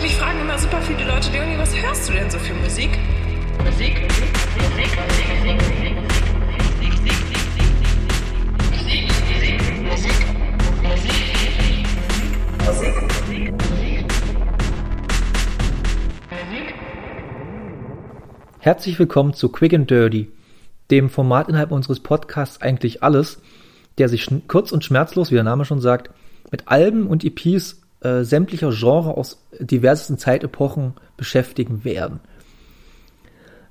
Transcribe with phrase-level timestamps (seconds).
[0.00, 2.90] Mich fragen immer super viele Leute, Leonie, was hörst du denn so für Musik?
[3.64, 4.90] Musik, Musik, Musik,
[5.44, 5.92] Musik, Musik,
[10.84, 11.28] Musik,
[18.60, 20.30] Herzlich willkommen zu Quick and Dirty,
[20.92, 23.42] dem Format innerhalb unseres Podcasts eigentlich alles,
[23.98, 26.10] der sich kurz und schmerzlos, wie der Name schon sagt,
[26.52, 32.20] mit Alben und EPs äh, sämtlicher Genre aus diversesten Zeitepochen beschäftigen werden.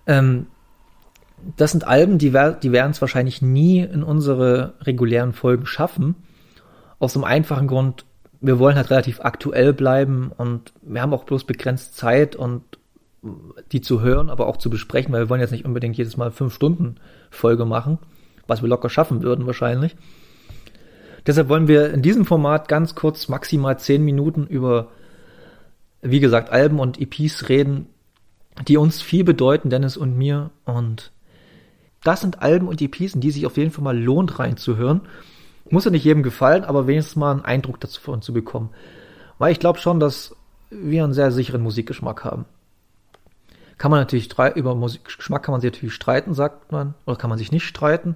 [0.05, 0.48] Ähm,
[1.55, 6.16] das sind Alben, die, die werden es wahrscheinlich nie in unsere regulären Folgen schaffen.
[6.99, 8.05] Aus dem einfachen Grund,
[8.41, 12.63] wir wollen halt relativ aktuell bleiben und wir haben auch bloß begrenzt Zeit und
[13.71, 16.32] die zu hören, aber auch zu besprechen, weil wir wollen jetzt nicht unbedingt jedes Mal
[16.32, 16.96] fünf Stunden
[17.30, 17.99] Folge machen,
[18.48, 19.96] was wir locker schaffen würden wahrscheinlich.
[21.27, 24.88] Deshalb wollen wir in diesem Format ganz kurz maximal zehn Minuten über,
[26.02, 27.88] wie gesagt, Alben und EPs reden,
[28.66, 30.52] die uns viel bedeuten, Dennis und mir.
[30.63, 31.12] Und
[32.02, 35.02] das sind Alben und EPs, in die sich auf jeden Fall mal lohnt reinzuhören.
[35.70, 38.70] Muss ja nicht jedem gefallen, aber wenigstens mal einen Eindruck dazu von uns zu bekommen.
[39.37, 40.34] Weil ich glaube schon, dass
[40.70, 42.46] wir einen sehr sicheren Musikgeschmack haben.
[43.77, 47.37] Kann man natürlich über Musikgeschmack kann man sich natürlich streiten, sagt man, oder kann man
[47.37, 48.15] sich nicht streiten.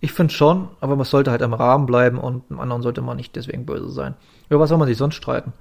[0.00, 3.18] Ich finde schon, aber man sollte halt im Rahmen bleiben und dem anderen sollte man
[3.18, 4.14] nicht deswegen böse sein.
[4.48, 5.52] Über was soll man sich sonst streiten?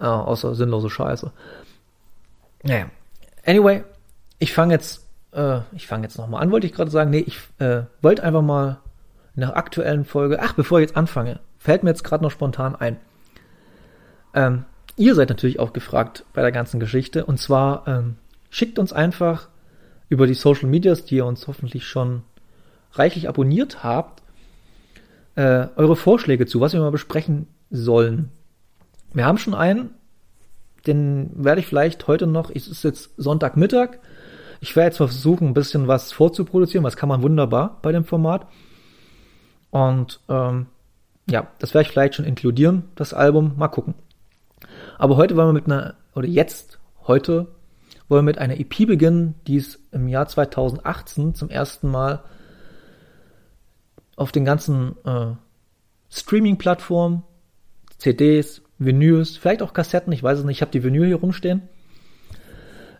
[0.00, 1.30] Äh, außer sinnlose Scheiße.
[2.64, 2.86] Naja.
[3.46, 3.84] Anyway,
[4.38, 7.10] ich fange jetzt, äh, ich fange jetzt nochmal an, wollte ich gerade sagen.
[7.10, 8.78] Nee, ich äh, wollte einfach mal
[9.36, 12.74] in der aktuellen Folge, ach, bevor ich jetzt anfange, fällt mir jetzt gerade noch spontan
[12.74, 12.96] ein.
[14.34, 14.64] Ähm,
[14.96, 17.24] ihr seid natürlich auch gefragt bei der ganzen Geschichte.
[17.24, 18.16] Und zwar ähm,
[18.50, 19.48] schickt uns einfach
[20.08, 22.22] über die Social Medias, die ihr uns hoffentlich schon
[22.92, 24.22] reichlich abonniert habt,
[25.36, 28.30] äh, eure Vorschläge zu, was wir mal besprechen sollen.
[29.12, 29.90] Wir haben schon einen,
[30.86, 33.98] den werde ich vielleicht heute noch, es ist jetzt Sonntagmittag,
[34.60, 38.46] ich werde jetzt versuchen, ein bisschen was vorzuproduzieren, was kann man wunderbar bei dem Format.
[39.70, 40.66] Und ähm,
[41.28, 43.94] ja, das werde ich vielleicht schon inkludieren, das Album, mal gucken.
[44.98, 47.48] Aber heute wollen wir mit einer, oder jetzt, heute,
[48.08, 52.22] wollen wir mit einer EP beginnen, die es im Jahr 2018 zum ersten Mal
[54.20, 55.32] auf den ganzen äh,
[56.10, 57.22] Streaming-Plattformen,
[57.96, 61.62] CDs, Vinyls, vielleicht auch Kassetten, ich weiß es nicht, ich habe die Vinyl hier rumstehen.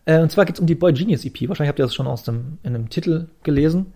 [0.06, 1.46] Äh, und zwar geht es um die Boy Genius EP.
[1.46, 3.92] Wahrscheinlich habt ihr das schon aus dem, in dem Titel gelesen.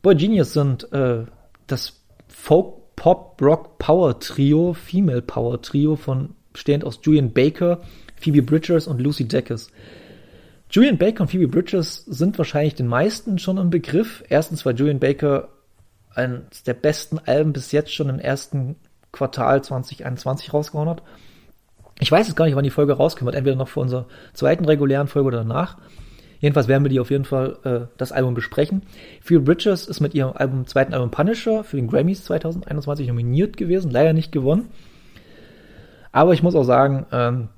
[0.00, 1.24] Boy Genius sind äh,
[1.66, 7.80] das Folk, Pop, Rock Power Trio, Female Power Trio von bestehend aus Julian Baker,
[8.14, 9.72] Phoebe Bridgers und Lucy Dacus.
[10.70, 14.22] Julian Baker und Phoebe Bridgers sind wahrscheinlich den meisten schon im Begriff.
[14.28, 15.48] Erstens, weil Julian Baker
[16.14, 18.76] eines der besten Alben bis jetzt schon im ersten
[19.12, 21.02] Quartal 2021 rausgehauen hat.
[21.98, 25.08] Ich weiß jetzt gar nicht, wann die Folge rauskommt, entweder noch vor unserer zweiten regulären
[25.08, 25.76] Folge oder danach.
[26.40, 28.82] Jedenfalls werden wir die auf jeden Fall äh, das Album besprechen.
[29.20, 33.90] Phil Bridges ist mit ihrem Album, zweiten Album Punisher für den Grammys 2021 nominiert gewesen,
[33.90, 34.70] leider nicht gewonnen.
[36.12, 37.48] Aber ich muss auch sagen, ähm,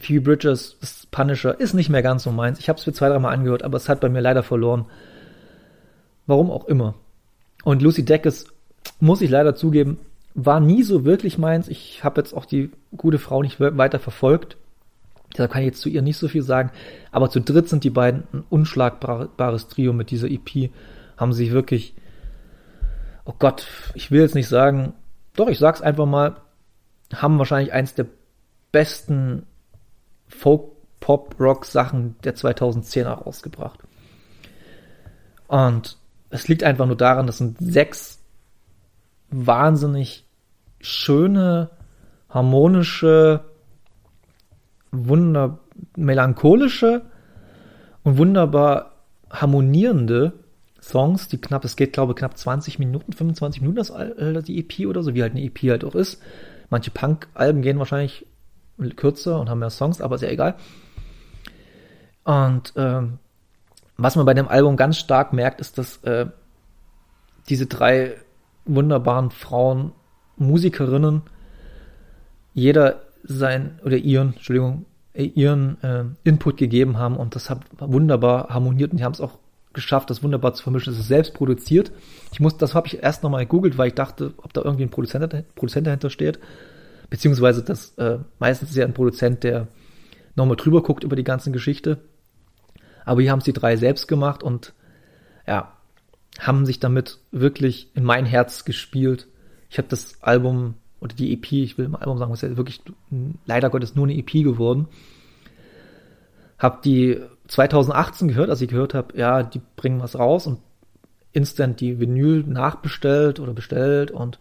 [0.00, 0.76] Phoebe Bridges
[1.10, 2.58] Punisher ist nicht mehr ganz so meins.
[2.58, 4.86] Ich habe es für zwei, dreimal angehört, aber es hat bei mir leider verloren.
[6.26, 6.94] Warum auch immer.
[7.64, 8.46] Und Lucy Deckes,
[9.00, 9.98] muss ich leider zugeben,
[10.34, 11.68] war nie so wirklich meins.
[11.68, 14.56] Ich habe jetzt auch die gute Frau nicht weiter verfolgt.
[15.32, 16.70] Deshalb kann ich jetzt zu ihr nicht so viel sagen.
[17.10, 20.70] Aber zu dritt sind die beiden ein unschlagbares Trio mit dieser EP.
[21.16, 21.94] Haben sich wirklich,
[23.24, 24.94] oh Gott, ich will jetzt nicht sagen,
[25.34, 26.36] doch, ich sag's einfach mal,
[27.14, 28.06] haben wahrscheinlich eins der
[28.72, 29.46] besten
[30.28, 33.80] Folk-Pop-Rock-Sachen der 2010er rausgebracht.
[35.48, 35.98] Und
[36.32, 38.18] es liegt einfach nur daran, das sind sechs
[39.30, 40.24] wahnsinnig
[40.80, 41.70] schöne,
[42.28, 43.44] harmonische,
[44.90, 45.58] wunder
[45.96, 47.02] melancholische
[48.02, 48.92] und wunderbar
[49.30, 50.32] harmonierende
[50.80, 54.88] Songs, die knapp, es geht glaube knapp 20 Minuten, 25 Minuten das, äh, die EP
[54.88, 56.20] oder so, wie halt eine EP halt auch ist.
[56.70, 58.26] Manche Punk-Alben gehen wahrscheinlich
[58.96, 60.54] kürzer und haben mehr Songs, aber ja egal.
[62.24, 63.18] Und ähm,
[63.96, 66.26] was man bei dem Album ganz stark merkt, ist, dass äh,
[67.48, 68.16] diese drei
[68.64, 69.92] wunderbaren Frauen,
[70.36, 71.22] Musikerinnen,
[72.54, 78.48] jeder sein oder ihren, Entschuldigung, äh, ihren äh, Input gegeben haben und das hat wunderbar
[78.48, 79.38] harmoniert und die haben es auch
[79.72, 80.92] geschafft, das wunderbar zu vermischen.
[80.92, 81.92] Es ist selbst produziert.
[82.32, 84.90] Ich muss, das habe ich erst nochmal gegoogelt, weil ich dachte, ob da irgendwie ein
[84.90, 86.38] Produzent, Produzent dahinter steht.
[87.08, 89.68] Beziehungsweise das äh, meistens ist ja ein Produzent, der
[90.34, 91.98] nochmal drüber guckt über die ganze Geschichte.
[93.04, 94.74] Aber hier haben es die drei selbst gemacht und
[95.46, 95.72] ja,
[96.38, 99.28] haben sich damit wirklich in mein Herz gespielt.
[99.70, 102.80] Ich habe das Album oder die EP, ich will im Album sagen, ist ja wirklich
[103.44, 104.88] leider Gottes nur eine EP geworden.
[106.58, 110.60] Hab die 2018 gehört, als ich gehört habe, ja, die bringen was raus und
[111.32, 114.38] instant die Vinyl nachbestellt oder bestellt und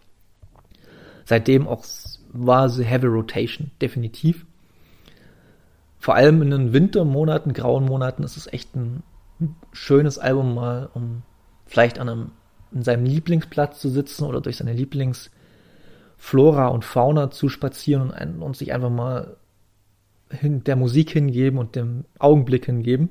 [1.25, 1.83] seitdem auch
[2.31, 4.45] war sie Heavy Rotation, definitiv.
[6.01, 9.03] Vor allem in den Wintermonaten, grauen Monaten ist es echt ein
[9.71, 11.21] schönes Album mal, um
[11.67, 12.31] vielleicht an einem,
[12.71, 18.39] in seinem Lieblingsplatz zu sitzen oder durch seine Lieblingsflora und Fauna zu spazieren und, ein,
[18.39, 19.37] und sich einfach mal
[20.31, 23.09] hin, der Musik hingeben und dem Augenblick hingeben.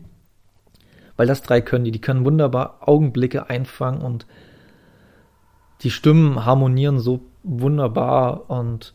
[1.17, 4.27] Weil das drei können die, die können wunderbar Augenblicke einfangen und
[5.83, 8.95] die Stimmen harmonieren so wunderbar und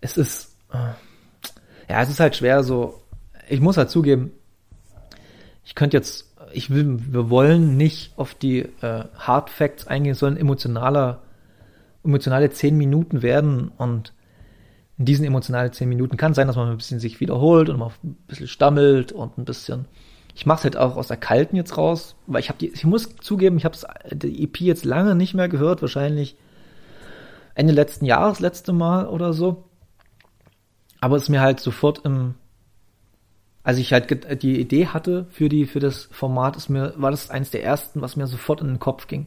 [0.00, 0.94] es ist, äh,
[1.88, 3.02] ja, es ist halt schwer so,
[3.48, 4.32] ich muss halt zugeben,
[5.64, 10.40] ich könnte jetzt, ich will, wir wollen nicht auf die äh, Hard Facts eingehen, sondern
[10.40, 11.22] emotionaler,
[12.04, 14.12] emotionale zehn Minuten werden und
[14.98, 17.90] in diesen emotionalen zehn Minuten kann sein, dass man ein bisschen sich wiederholt und mal
[18.04, 19.86] ein bisschen stammelt und ein bisschen.
[20.36, 22.84] Ich mache es halt auch aus der kalten jetzt raus, weil ich habe die, ich
[22.84, 23.76] muss zugeben, ich habe
[24.12, 26.36] die EP jetzt lange nicht mehr gehört, wahrscheinlich
[27.54, 29.64] Ende letzten Jahres, letzte Mal oder so.
[31.04, 32.34] Aber es mir halt sofort im,
[33.62, 37.28] als ich halt die Idee hatte für die, für das Format, ist mir, war das
[37.28, 39.26] eins der ersten, was mir sofort in den Kopf ging.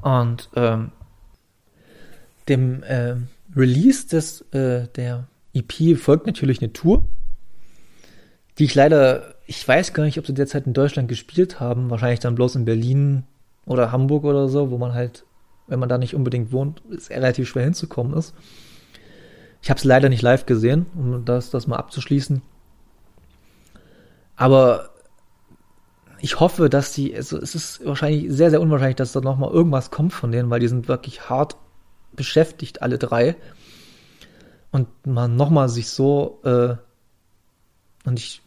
[0.00, 0.92] Und ähm,
[2.48, 3.16] dem äh,
[3.56, 7.04] Release des äh, der EP folgt natürlich eine Tour,
[8.58, 12.20] die ich leider, ich weiß gar nicht, ob sie derzeit in Deutschland gespielt haben, wahrscheinlich
[12.20, 13.24] dann bloß in Berlin
[13.66, 15.24] oder Hamburg oder so, wo man halt,
[15.66, 18.36] wenn man da nicht unbedingt wohnt, ist relativ schwer hinzukommen ist.
[19.62, 22.42] Ich habe es leider nicht live gesehen, um das, das mal abzuschließen.
[24.36, 24.90] Aber
[26.20, 29.90] ich hoffe, dass die, also es ist wahrscheinlich sehr, sehr unwahrscheinlich, dass da nochmal irgendwas
[29.90, 31.56] kommt von denen, weil die sind wirklich hart
[32.12, 33.36] beschäftigt, alle drei.
[34.70, 36.76] Und man nochmal sich so, äh,
[38.04, 38.42] und ich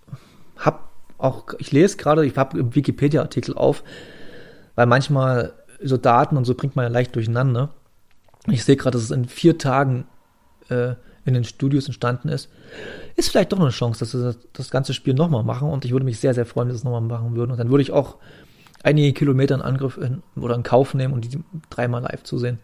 [0.57, 3.83] hab auch, ich lese gerade, ich habe im Wikipedia-Artikel auf,
[4.75, 7.73] weil manchmal so Daten und so bringt man ja leicht durcheinander.
[8.47, 10.05] Ich sehe gerade, dass es in vier Tagen
[10.71, 10.95] äh,
[11.25, 12.49] in den Studios entstanden ist,
[13.15, 16.05] ist vielleicht doch eine Chance, dass sie das ganze Spiel nochmal machen und ich würde
[16.05, 18.17] mich sehr, sehr freuen, wenn sie es nochmal machen würden und dann würde ich auch
[18.83, 21.39] einige Kilometer in Angriff in, oder in Kauf nehmen und die
[21.69, 22.59] dreimal live zu sehen.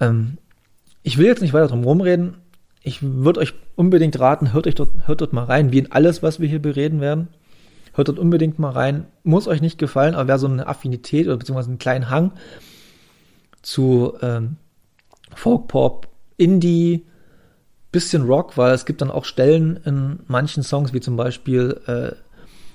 [0.00, 0.38] Ähm,
[1.02, 2.36] ich will jetzt nicht weiter drum rumreden.
[2.82, 6.22] Ich würde euch unbedingt raten, hört euch dort, hört dort mal rein, wie in alles,
[6.22, 7.28] was wir hier bereden werden.
[7.94, 9.06] Hört dort unbedingt mal rein.
[9.24, 12.32] Muss euch nicht gefallen, aber wer so eine Affinität oder beziehungsweise einen kleinen Hang
[13.62, 14.56] zu ähm,
[15.34, 17.06] Folk Pop, Indie,
[17.92, 22.16] bisschen Rock, weil es gibt dann auch Stellen in manchen Songs, wie zum Beispiel äh,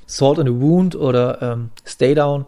[0.06, 2.46] Salt in a Wound oder ähm, Stay Down,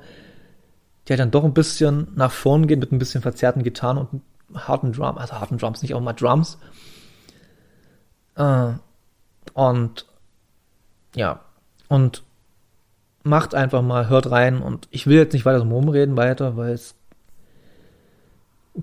[1.07, 4.21] die halt dann doch ein bisschen nach vorn gehen mit ein bisschen verzerrten Gitarren und
[4.53, 6.57] harten Drums, also harten Drums, nicht auch mal Drums.
[8.35, 8.73] Äh,
[9.53, 10.05] und
[11.15, 11.41] ja,
[11.87, 12.23] und
[13.23, 16.73] macht einfach mal, hört rein und ich will jetzt nicht weiter so rumreden weiter, weil
[16.73, 16.95] es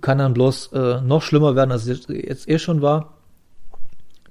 [0.00, 3.18] kann dann bloß äh, noch schlimmer werden, als es jetzt eh schon war.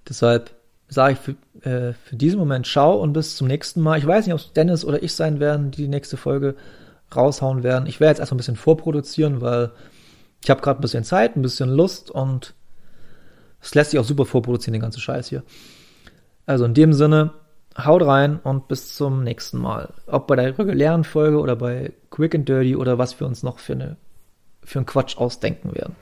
[0.08, 0.52] Deshalb
[0.88, 3.98] sage ich für, äh, für diesen Moment ciao und bis zum nächsten Mal.
[3.98, 6.56] Ich weiß nicht, ob es Dennis oder ich sein werden, die die nächste Folge
[7.16, 7.88] raushauen werden.
[7.88, 9.72] Ich werde jetzt erstmal ein bisschen vorproduzieren, weil
[10.44, 12.56] ich habe gerade ein bisschen Zeit, ein bisschen Lust und
[13.62, 15.44] es lässt sich auch super vorproduzieren, den ganzen Scheiß hier.
[16.46, 17.32] Also in dem Sinne,
[17.78, 19.94] haut rein und bis zum nächsten Mal.
[20.08, 23.60] Ob bei der regulären Folge oder bei Quick and Dirty oder was wir uns noch
[23.60, 23.98] für eine
[24.64, 25.96] für einen Quatsch ausdenken werden.